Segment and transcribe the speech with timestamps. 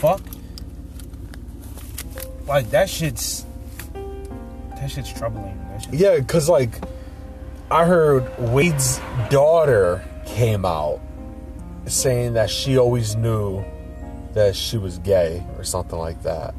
[0.00, 0.22] fuck?
[2.46, 3.44] Like that shit's
[4.76, 5.56] that shit's troubling.
[5.70, 6.80] That shit's, Yeah, because like
[7.70, 11.00] I heard Wade's daughter came out
[11.86, 13.64] saying that she always knew
[14.34, 16.54] that she was gay or something like that.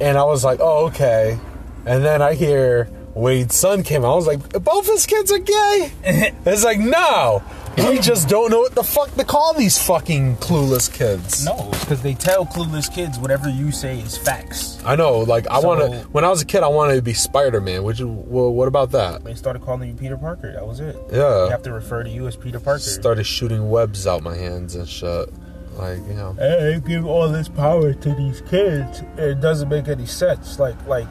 [0.00, 1.38] And I was like, oh, okay.
[1.84, 4.12] And then I hear Wade's son came out.
[4.12, 5.92] I was like, both his kids are gay?
[6.46, 7.42] it's like, no.
[7.78, 11.44] We just don't know what the fuck to call these fucking clueless kids.
[11.44, 14.78] No, because they tell clueless kids whatever you say is facts.
[14.84, 15.98] I know, like I So- want to.
[16.12, 17.82] When I was a kid, I wanted to be Spider Man.
[17.82, 19.24] Which, well, what about that?
[19.24, 20.52] They started calling you Peter Parker.
[20.52, 20.96] That was it.
[21.12, 21.44] Yeah.
[21.46, 22.80] You have to refer to you as Peter Parker.
[22.80, 25.28] Started shooting webs out my hands and shit.
[25.76, 29.02] Like you know, Hey, give all this power to these kids.
[29.16, 30.58] It doesn't make any sense.
[30.58, 31.06] Like, like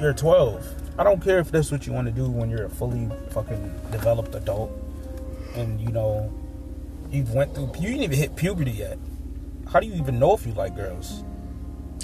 [0.00, 0.64] you're 12.
[0.98, 3.80] I don't care if that's what you want to do when you're a fully fucking
[3.90, 4.70] developed adult,
[5.54, 6.32] and you know
[7.10, 7.70] you've went through.
[7.78, 8.98] You didn't even hit puberty yet.
[9.70, 11.22] How do you even know if you like girls?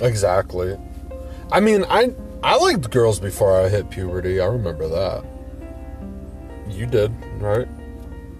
[0.01, 0.77] exactly.
[1.51, 4.41] I mean, I I liked girls before I hit puberty.
[4.41, 5.25] I remember that.
[6.69, 7.69] You did, right?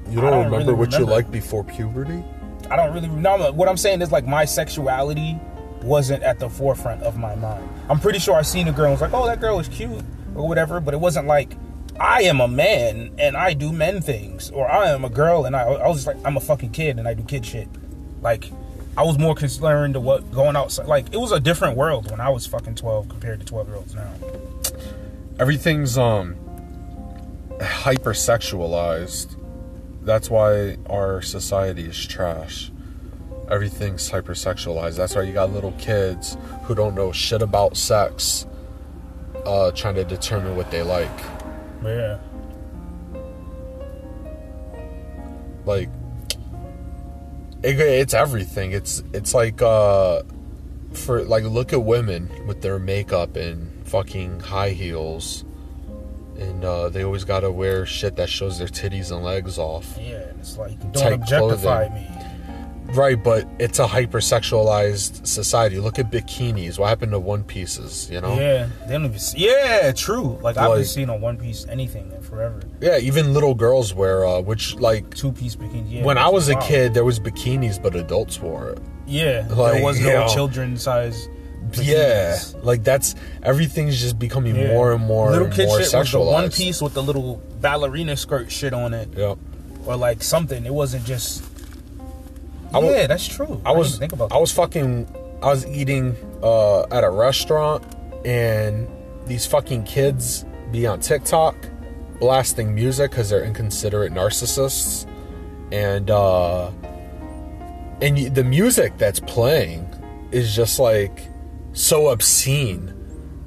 [0.09, 1.13] You don't, don't remember really what you remember.
[1.13, 2.23] liked before puberty?
[2.71, 3.53] I don't really know.
[3.53, 5.39] What I'm saying is like my sexuality
[5.83, 7.69] wasn't at the forefront of my mind.
[7.89, 10.05] I'm pretty sure I seen a girl and was like, oh, that girl is cute
[10.35, 11.57] or whatever, but it wasn't like
[11.99, 15.55] I am a man and I do men things, or I am a girl and
[15.55, 17.69] I, I was just like I'm a fucking kid and I do kid shit.
[18.21, 18.51] Like
[18.97, 20.87] I was more concerned to what going outside.
[20.87, 23.77] Like it was a different world when I was fucking 12 compared to 12 year
[23.77, 24.13] olds now.
[25.39, 26.37] Everything's um
[27.59, 29.37] hypersexualized.
[30.03, 32.71] That's why our society is trash.
[33.49, 34.97] Everything's hypersexualized.
[34.97, 38.47] That's why you got little kids who don't know shit about sex,
[39.47, 41.11] uh, trying to determine what they like.
[41.85, 42.19] Yeah.
[45.65, 45.89] Like,
[47.63, 48.73] it, it's everything.
[48.73, 50.23] It's it's like uh,
[50.93, 55.45] for like look at women with their makeup and fucking high heels,
[56.39, 59.97] and uh, they always gotta wear shit that shows their titties and legs off.
[60.01, 62.17] Yeah, and it's like don't objectify clothing.
[62.17, 62.22] me.
[62.95, 65.79] Right, but it's a hypersexualized society.
[65.81, 66.79] Look at bikinis.
[66.79, 68.11] What happened to one pieces?
[68.11, 68.35] You know?
[68.39, 69.19] Yeah, they don't even.
[69.19, 70.39] See, yeah, true.
[70.43, 72.61] Like I haven't Like- seen on One Piece anything in forever.
[72.81, 75.85] Yeah, even little girls wear, uh, which like Two piece bikini.
[75.91, 78.79] Yeah, when I was a kid, there was bikinis, but adults wore it.
[79.07, 81.29] yeah, like, there was no know, children size.
[81.75, 82.65] Yeah, bikinis.
[82.65, 84.69] like that's everything's just becoming Yeah.
[84.69, 86.33] more and more Little and kid more shit was the sexualized.
[86.33, 89.39] one piece with the little ballerina skirt shit on it, Yep.
[89.87, 90.67] or like something.
[90.67, 91.43] It wasn't just.
[92.75, 93.61] I yeah, that's true.
[93.65, 95.07] I was didn't think about I was fucking
[95.43, 97.85] I was eating uh, at a restaurant
[98.25, 98.89] and
[99.27, 101.55] these fucking kids be on TikTok
[102.21, 105.09] blasting music because they're inconsiderate narcissists
[105.73, 106.71] and uh
[108.01, 109.89] and the music that's playing
[110.31, 111.29] is just like
[111.73, 112.95] so obscene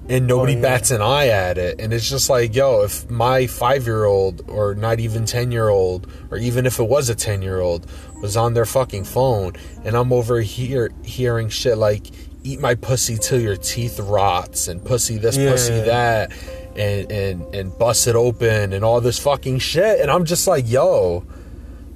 [0.08, 0.62] and nobody Oh, yeah.
[0.62, 4.44] bats an eye at it and it's just like yo if my five year old
[4.48, 7.88] or not even 10 year old or even if it was a 10 year old
[8.22, 12.08] was on their fucking phone and i'm over here hearing shit like
[12.44, 15.52] eat my pussy till your teeth rots and pussy this Yeah.
[15.52, 16.32] pussy that
[16.76, 20.70] and and and bust it open and all this fucking shit and i'm just like
[20.70, 21.26] yo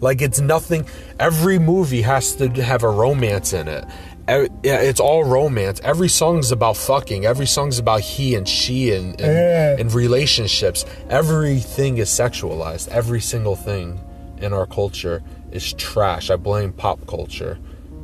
[0.02, 0.86] like it's nothing.
[1.20, 3.84] Every movie has to have a romance in it.
[4.30, 5.82] Every- yeah, it's all romance.
[5.84, 7.26] Every song's about fucking.
[7.26, 9.76] Every song's about he and she and and, Yeah.
[9.80, 10.86] and relationships.
[11.10, 12.88] Everything is sexualized.
[12.90, 14.00] Every single thing
[14.38, 16.30] in our culture is trash.
[16.30, 17.58] I blame pop culture.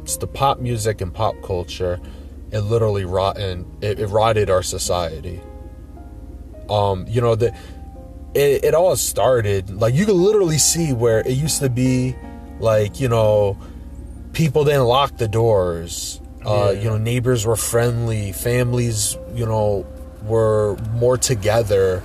[0.03, 2.00] It's the pop music and pop culture.
[2.52, 3.66] It literally rotten.
[3.81, 5.42] It, it rotted our society.
[6.69, 7.53] Um, you know the
[8.33, 12.16] it, it all started like you could literally see where it used to be
[12.60, 13.56] like you know
[14.36, 16.82] people didn't lock the doors uh Yeah.
[16.82, 19.86] you know neighbors were friendly families you know
[20.24, 22.04] were more together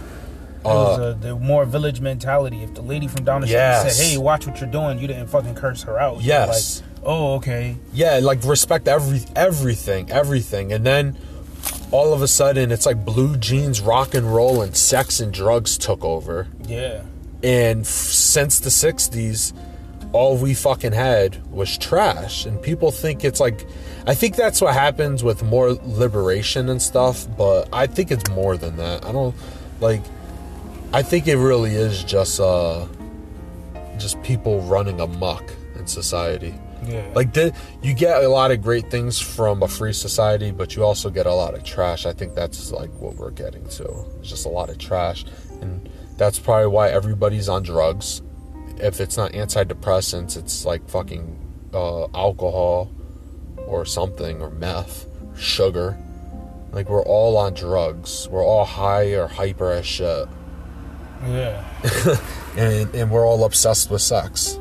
[0.60, 2.62] It was a, the more village mentality.
[2.62, 5.28] If the lady from down the street said, "Hey, watch what you're doing," you didn't
[5.28, 6.20] fucking curse her out.
[6.20, 6.82] Yes.
[6.82, 7.76] Like, oh, okay.
[7.94, 11.16] yeah like respect every everything everything and then
[11.90, 15.78] all of a sudden it's like blue jeans rock and roll and sex and drugs
[15.78, 17.02] took over Yeah.
[17.42, 19.54] And f- since the 60s,
[20.12, 22.46] all we fucking had was trash.
[22.46, 23.66] And people think it's like,
[24.06, 28.56] I think that's what happens with more liberation and stuff, but I think it's more
[28.56, 29.04] than that.
[29.04, 29.34] I don't,
[29.80, 30.02] like,
[30.92, 32.86] I think it really is just, uh,
[33.98, 36.54] just people running amok in society.
[36.84, 37.06] Yeah.
[37.14, 40.82] Like, the, you get a lot of great things from a free society, but you
[40.82, 42.06] also get a lot of trash.
[42.06, 44.06] I think that's like what we're getting to.
[44.18, 45.24] It's just a lot of trash.
[45.60, 48.22] And that's probably why everybody's on drugs.
[48.80, 51.38] If it's not antidepressants, it's like fucking
[51.74, 52.90] uh, alcohol
[53.66, 55.06] or something or meth,
[55.36, 55.96] sugar.
[56.72, 58.28] Like we're all on drugs.
[58.28, 60.28] We're all high or hyper as shit.
[61.26, 61.64] Yeah.
[62.56, 64.58] And and we're all obsessed with sex.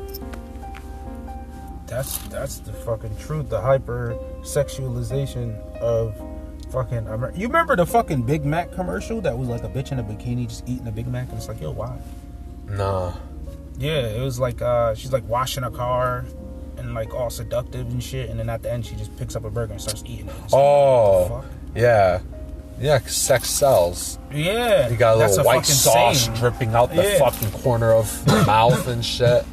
[1.86, 3.50] That's that's the fucking truth.
[3.50, 6.14] The hyper sexualization of
[6.70, 7.08] fucking.
[7.08, 10.04] Amer- you remember the fucking Big Mac commercial that was like a bitch in a
[10.04, 11.98] bikini just eating a Big Mac, and it's like, yo, why?
[12.68, 13.12] Nah.
[13.80, 16.24] Yeah, it was like uh she's like washing a car
[16.76, 19.44] and like all seductive and shit, and then at the end she just picks up
[19.44, 20.34] a burger and starts eating it.
[20.44, 21.42] It's Oh.
[21.74, 22.20] Yeah.
[22.78, 24.18] Yeah, 'cause sex sells.
[24.32, 24.88] yeah.
[24.88, 26.36] You got a little white sauce saying.
[26.36, 27.18] dripping out the Yeah.
[27.18, 29.44] fucking corner of the mouth and shit.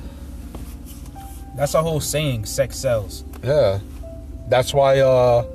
[1.56, 2.46] That's a whole saying.
[2.46, 3.24] Sex sells.
[3.44, 3.80] Yeah.
[4.50, 5.46] That's why uh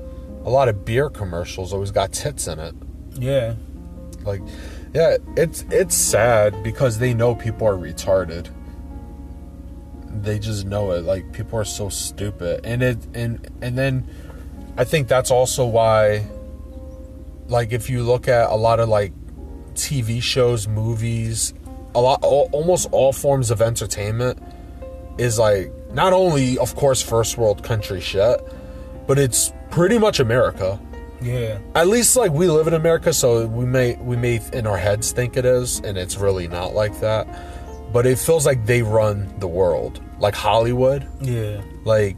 [0.44, 2.74] a lot of beer commercials always got tits in it.
[3.14, 3.54] Yeah.
[4.24, 4.42] Like
[4.94, 8.48] yeah, it's it's sad because they know people are retarded.
[10.22, 11.04] They just know it.
[11.04, 12.60] Like people are so stupid.
[12.64, 14.08] And it and and then
[14.76, 16.26] I think that's also why
[17.48, 19.12] like if you look at a lot of like
[19.74, 21.54] TV shows, movies,
[21.94, 24.42] a lot al- almost all forms of entertainment
[25.18, 28.40] is like not only of course first world country shit,
[29.06, 30.78] but it's pretty much America.
[31.20, 31.58] Yeah.
[31.74, 35.12] At least like we live in America, so we may we may in our heads
[35.12, 37.26] think it is, and it's really not like that.
[37.92, 41.06] But it feels like they run the world, like Hollywood.
[41.20, 41.60] Yeah.
[41.84, 42.16] Like,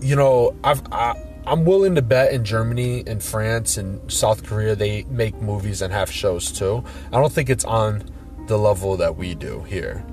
[0.00, 1.14] you know, I've I,
[1.46, 5.92] I'm willing to bet in Germany and France and South Korea they make movies and
[5.92, 6.84] have shows too.
[7.12, 8.04] I don't think it's on
[8.46, 10.04] the level that we do here,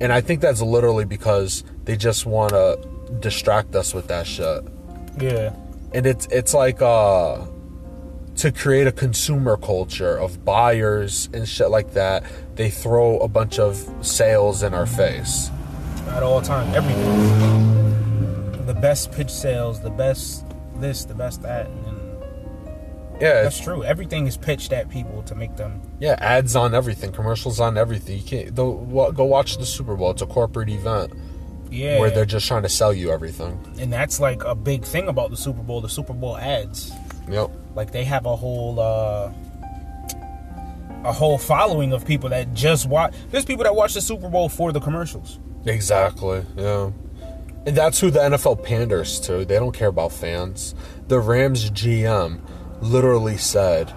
[0.00, 2.78] and I think that's literally because they just want to
[3.20, 4.62] distract us with that shit
[5.20, 5.54] Yeah.
[5.92, 7.44] and it's it's like uh
[8.36, 12.24] to create a consumer culture of buyers and shit like that
[12.56, 15.50] they throw a bunch of sales in our face
[16.08, 18.66] At all times, everything.
[18.66, 20.44] The best pitch sales, the best
[20.76, 21.98] this, the best that, and
[23.20, 23.84] yeah that's true.
[23.84, 25.80] Everything is pitched at people to make them.
[26.00, 30.10] yeah ads on everything commercials on everything you can't go, go watch the super bowl
[30.10, 31.12] it's a corporate event
[31.70, 32.00] Yeah.
[32.00, 35.30] where they're just trying to sell you everything and that's like a big thing about
[35.30, 35.80] the Super Bowl.
[35.80, 36.90] The Super Bowl ads,
[37.28, 39.32] yep like they have a whole uh
[41.04, 43.14] a whole following of people that just watch.
[43.30, 45.40] There's people that watch the Super Bowl for the commercials.
[45.64, 46.44] Exactly.
[46.56, 46.90] Yeah.
[47.66, 49.44] And that's who the NFL panders to.
[49.44, 50.74] They don't care about fans.
[51.08, 52.40] The Rams GM
[52.80, 53.92] literally said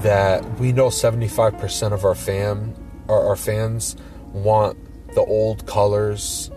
[0.00, 2.74] that we know 75% of our fan
[3.08, 3.96] our, our fans
[4.32, 4.78] want
[5.14, 6.50] the old colors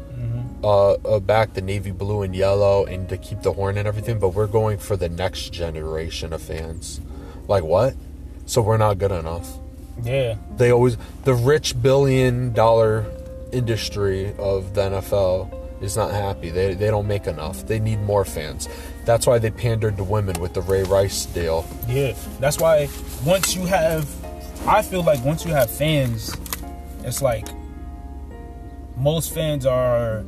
[0.63, 4.19] uh, uh, back the navy blue and yellow and to keep the horn and everything
[4.19, 7.02] but we're going for the next generation of fans
[7.48, 7.96] like what
[8.46, 9.50] so we're not good enough
[10.04, 10.36] Yeah.
[10.58, 13.06] they always the rich billion dollar
[13.52, 16.50] industry of the NFL is not happy.
[16.52, 17.66] They they don't make enough.
[17.68, 18.69] They need more fans.
[19.04, 21.66] That's why they pandered to women with the Ray Rice deal.
[21.88, 22.88] Yeah, that's why
[23.25, 24.07] once you have,
[24.68, 26.34] I feel like once you have fans,
[27.04, 27.47] it's like
[28.95, 30.24] most fans are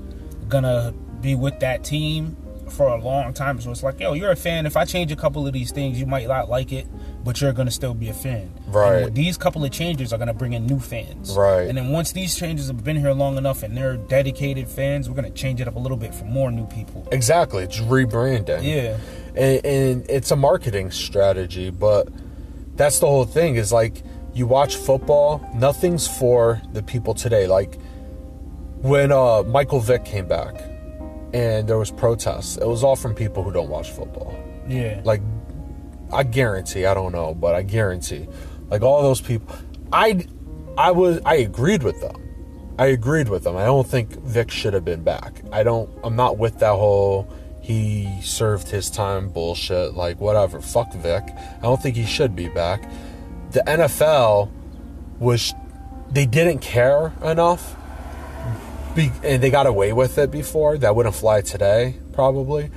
[0.53, 2.37] gonna be with that team
[2.69, 3.59] for a long time.
[3.59, 4.65] So it's like, yo, you're a fan.
[4.65, 6.87] If I change a couple of these things, you might not like it,
[7.23, 8.51] but you're gonna still be a fan.
[8.67, 9.03] Right.
[9.03, 11.35] And these couple of changes are gonna bring in new fans.
[11.35, 11.67] Right.
[11.67, 15.15] And then once these changes have been here long enough and they're dedicated fans, we're
[15.15, 17.07] gonna change it up a little bit for more new people.
[17.11, 18.63] Exactly, it's rebranding.
[18.63, 18.97] Yeah.
[19.35, 22.07] and, and it's a marketing strategy but
[22.75, 27.77] that's the whole thing is like you watch football nothing's for the people today like
[28.83, 30.55] when uh, michael vick came back
[31.33, 34.37] and there was protests it was all from people who don't watch football.
[34.67, 35.01] Yeah.
[35.03, 35.21] like
[36.11, 38.27] i guarantee i don't know but i guarantee
[38.69, 39.55] like all those people
[39.91, 40.25] i
[40.77, 42.19] i was i agreed with them.
[42.77, 43.55] I agreed with them.
[43.55, 45.41] I don't think vick should have been back.
[45.51, 47.27] I don't i'm not with that whole
[47.61, 50.59] he served his time bullshit like whatever.
[50.61, 52.83] Fuck vick i don't think he should be back.
[53.51, 54.51] The nfl
[55.19, 55.53] was
[56.11, 57.75] they didn't care enough
[58.95, 62.69] be, and they got away with it before that wouldn't fly today probably.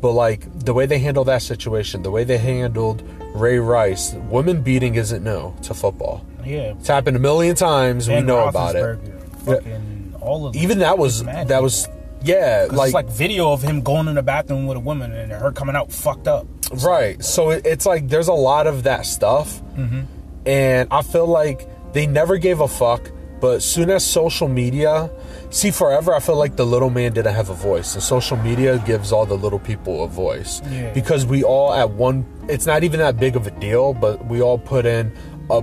[0.00, 3.02] But like the way they handled that situation the way they handled
[3.34, 6.26] ray rice women beating isn't new to football.
[6.44, 6.74] Yeah.
[6.78, 8.08] it's happened a million times.
[8.08, 8.98] We know about it.
[9.44, 11.88] Fucking all of even that was that was
[12.24, 15.32] yeah, like, it's like video of him going in the bathroom with a woman and
[15.32, 16.46] her coming out fucked up.
[16.84, 17.22] right.
[17.24, 19.60] So it, it's like there's a lot of that stuff.
[19.76, 20.02] Mm-hmm.
[20.44, 23.10] And i feel like they never gave a fuck
[23.40, 25.10] but soon as social media
[25.52, 28.78] see forever i feel like the little man didn't have a voice and social media
[28.86, 30.92] gives all the little people a voice Yeah.
[30.92, 34.40] because we all at one it's not even that big of a deal but we
[34.42, 35.12] all put in
[35.50, 35.62] a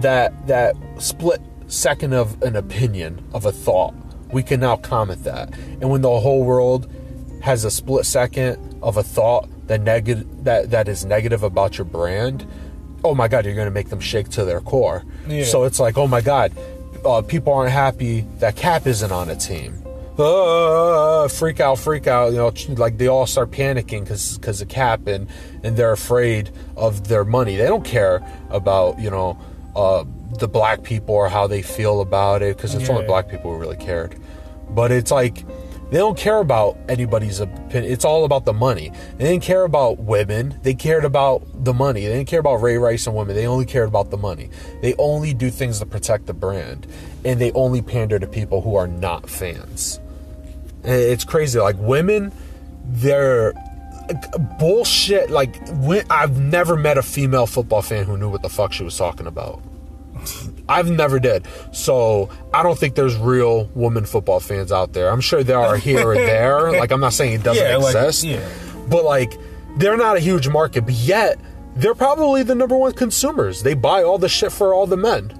[0.00, 3.94] that that split second of an opinion of a thought
[4.30, 6.90] we can now comment that and when the whole world
[7.42, 11.84] has a split second of a thought that negative that that is negative about your
[11.84, 12.46] brand,
[13.04, 15.04] oh my god, you're gonna make them shake to their core.
[15.28, 15.44] Yeah.
[15.44, 16.52] So it's like, oh my god,
[17.04, 19.82] uh, people aren't happy that Cap isn't on a team.
[20.18, 22.32] Uh, freak out, freak out.
[22.32, 25.28] You know, like they all start panicking because because of Cap and
[25.62, 27.56] and they're afraid of their money.
[27.56, 29.38] They don't care about you know
[29.76, 30.04] uh,
[30.38, 33.08] the black people or how they feel about it because it's only Yeah.
[33.08, 34.16] black people who really cared.
[34.70, 35.44] But it's like
[35.90, 37.90] they don't care about anybody's opinion.
[37.90, 38.92] It's all about the money.
[39.16, 40.58] They didn't care about women.
[40.62, 42.06] They cared about the money.
[42.06, 43.34] They didn't care about Ray Rice and women.
[43.34, 44.50] They only cared about the money.
[44.82, 46.86] They only do things to protect the brand,
[47.24, 49.98] and they only pander to people who are not fans.
[50.84, 51.58] And It's crazy.
[51.58, 52.32] Like women,
[52.84, 53.54] they're
[54.58, 55.30] bullshit.
[55.30, 55.56] Like
[56.10, 59.26] I've never met a female football fan who knew what the fuck she was talking
[59.26, 59.62] about.
[60.68, 61.46] I've never did.
[61.72, 65.10] So I don't think there's real woman football fans out there.
[65.10, 66.72] I'm sure there are here or there.
[66.78, 68.24] Like I'm not saying it doesn't Yeah, like, exist.
[68.24, 68.48] yeah.
[68.88, 69.32] But like
[69.76, 71.38] they're not a huge market, but yet
[71.76, 73.62] they're probably the number one consumers.
[73.62, 75.32] They buy all the shit for all the men.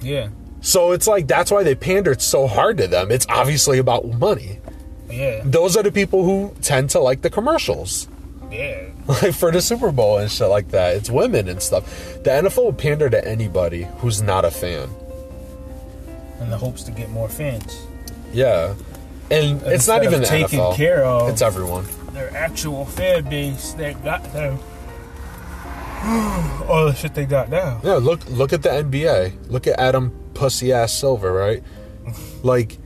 [0.00, 0.28] Yeah.
[0.60, 3.10] So it's like that's why they pandered so hard to them.
[3.10, 4.58] It's obviously about money.
[5.08, 5.42] Yeah.
[5.44, 8.08] Those are the people who tend to like the commercials.
[8.50, 8.88] Yeah.
[9.08, 10.96] Like for the Super Bowl and shit like that.
[10.96, 11.84] It's women and stuff.
[12.24, 14.88] The NFL will pander to anybody who's not a fan.
[16.40, 17.86] In the hopes to get more fans.
[18.32, 18.74] Yeah.
[19.30, 20.74] And it's not Instead even the taking NFL.
[20.76, 21.86] care of- It's everyone.
[22.12, 24.58] Their actual fan base that got them
[26.68, 27.80] all the shit they got now.
[27.84, 29.50] Yeah, look look at the NBA.
[29.50, 31.62] Look at Adam Pussy Ass Silver, right?
[32.42, 32.78] Like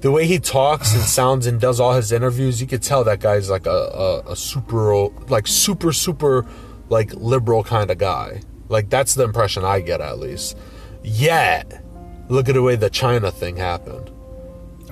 [0.00, 3.20] the way he talks and sounds and does all his interviews, you could tell that
[3.20, 6.46] guy's like a, a, a super like super super
[6.88, 8.42] like liberal kind of guy.
[8.68, 10.56] Like that's the impression I get at least.
[11.02, 11.82] Yet,
[12.28, 14.10] look at the way the China thing happened.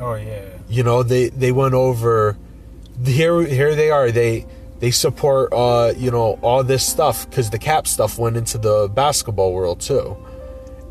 [0.01, 0.45] Oh yeah.
[0.69, 2.37] you know they they went over
[3.05, 4.45] here here they are they
[4.79, 8.91] they support uh you know all this stuff because the cap stuff went into the
[8.95, 10.17] basketball world too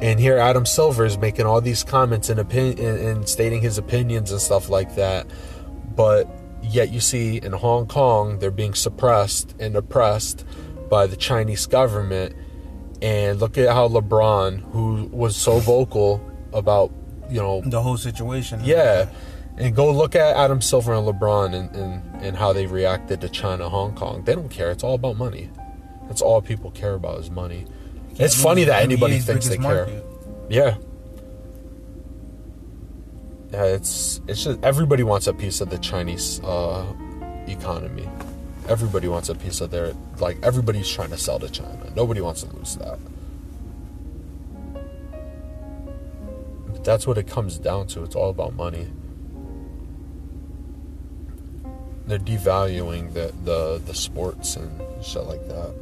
[0.02, 4.32] and here adam silver is making all these comments and opinion and, stating his opinions
[4.32, 5.26] and stuff like that
[5.96, 6.28] but
[6.62, 10.46] yet you see in hong kong they're being suppressed and oppressed
[10.90, 12.36] by the chinese government
[13.02, 16.22] and look at how lebron who was so vocal
[16.54, 16.92] about
[17.30, 18.62] you know The whole situation.
[18.64, 19.10] yeah.
[19.58, 23.30] And go look at Adam Silver and LeBron and, and, and how they reacted to
[23.30, 24.22] China, Hong Kong.
[24.26, 24.70] They don't care.
[24.70, 25.50] It's all about money.
[26.08, 27.66] That's all people care about is money.
[28.18, 29.86] It's funny that anybody NBA's thinks they care.
[29.88, 30.06] market.
[30.50, 30.78] Yeah.
[33.52, 36.86] Yeah, it's it's just everybody wants a piece of the Chinese uh,
[37.48, 38.10] economy.
[38.68, 41.92] Everybody wants a piece of their like everybody's trying to sell to China.
[41.96, 43.00] Nobody wants to lose that.
[46.68, 48.04] But that's what it comes down to.
[48.04, 48.88] It's all about money.
[52.08, 55.74] They're devaluing the the, the sports and shit like that.